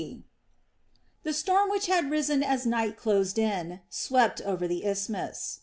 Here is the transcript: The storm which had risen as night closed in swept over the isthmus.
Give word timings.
The 1.21 1.31
storm 1.31 1.69
which 1.69 1.85
had 1.85 2.09
risen 2.09 2.41
as 2.41 2.65
night 2.65 2.97
closed 2.97 3.37
in 3.37 3.81
swept 3.91 4.41
over 4.41 4.67
the 4.67 4.83
isthmus. 4.83 5.59